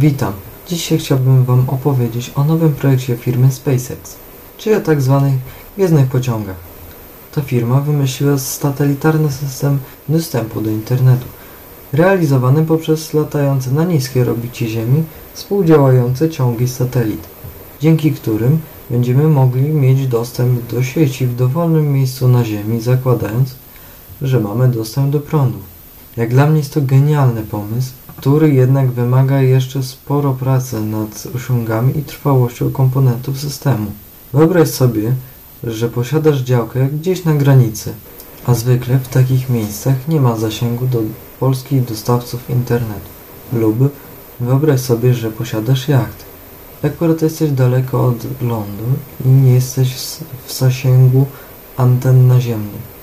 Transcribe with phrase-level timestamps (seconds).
[0.00, 0.32] Witam.
[0.68, 4.16] Dzisiaj chciałbym Wam opowiedzieć o nowym projekcie firmy SpaceX,
[4.58, 5.34] czyli o tak zwanych
[5.76, 6.56] gwiezdnych pociągach.
[7.34, 9.78] Ta firma wymyśliła satelitarny system
[10.08, 11.26] dostępu do internetu,
[11.92, 15.02] realizowany poprzez latające na niskiej orbicie Ziemi
[15.34, 17.28] współdziałające ciągi satelit,
[17.80, 18.58] dzięki którym
[18.90, 23.54] będziemy mogli mieć dostęp do sieci w dowolnym miejscu na Ziemi, zakładając,
[24.22, 25.58] że mamy dostęp do prądu.
[26.16, 31.98] Jak dla mnie jest to genialny pomysł, który jednak wymaga jeszcze sporo pracy nad osiągami
[31.98, 33.86] i trwałością komponentów systemu.
[34.32, 35.12] Wyobraź sobie,
[35.64, 37.92] że posiadasz działkę gdzieś na granicy,
[38.46, 40.98] a zwykle w takich miejscach nie ma zasięgu do
[41.40, 43.10] polskich dostawców internetu.
[43.52, 43.76] Lub
[44.40, 46.24] wyobraź sobie, że posiadasz jacht.
[46.84, 48.84] Akurat jesteś daleko od lądu
[49.24, 49.94] i nie jesteś
[50.46, 51.26] w zasięgu
[51.76, 52.99] anten naziemnych.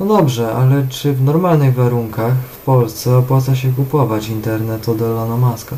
[0.00, 5.36] No dobrze, ale czy w normalnych warunkach w Polsce opłaca się kupować internet od Elona
[5.36, 5.76] Muska?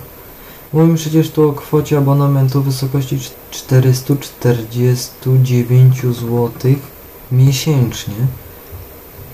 [0.73, 3.19] Mówimy przecież tu o kwocie abonamentu w wysokości
[3.51, 6.51] 449 zł
[7.33, 8.15] miesięcznie,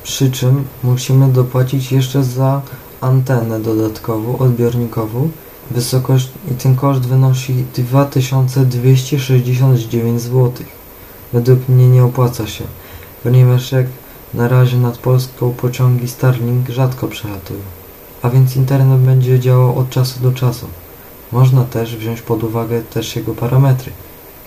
[0.02, 2.62] przy czym musimy dopłacić jeszcze za
[3.00, 5.30] antenę dodatkową, odbiornikową,
[5.70, 10.52] wysokość i ten koszt wynosi 2269 zł.
[11.32, 12.64] Według mnie nie opłaca się,
[13.22, 13.86] ponieważ jak
[14.34, 17.60] na razie nad Polską pociągi Starlink rzadko przelatują,
[18.22, 20.66] a więc internet będzie działał od czasu do czasu.
[21.32, 23.92] Można też wziąć pod uwagę też jego parametry,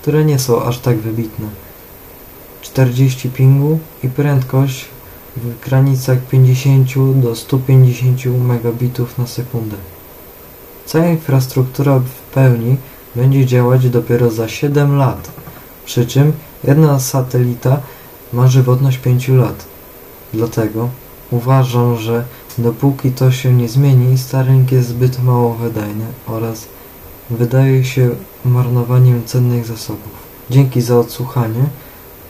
[0.02, 1.48] które nie są aż tak wybitne.
[2.62, 4.86] 40 pingu i prędkość
[5.38, 9.76] w granicach 50 do 150 megabitów na sekundę.
[10.86, 12.78] Cała infrastruktura w pełni
[13.16, 15.32] będzie działać dopiero za 7 lat,
[15.86, 17.80] przy czym jedna satelita
[18.34, 19.71] ma żywotność 5 lat.
[20.34, 20.90] Dlatego
[21.32, 22.26] uważam, że
[22.58, 26.68] dopóki to się nie zmieni, Starlink jest zbyt mało wydajny oraz
[27.30, 28.10] wydaje się
[28.46, 30.32] marnowaniem cennych zasobów.
[30.50, 31.64] Dzięki za odsłuchanie.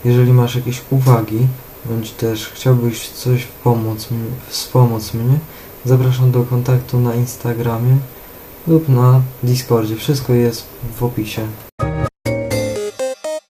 [0.04, 1.46] Jeżeli masz jakieś uwagi,
[1.84, 4.08] bądź też chciałbyś coś pomóc,
[4.48, 5.38] wspomóc mnie,
[5.84, 7.96] zapraszam do kontaktu na Instagramie
[8.66, 9.96] lub na Discordzie.
[9.96, 10.66] Wszystko jest
[10.98, 11.46] w opisie.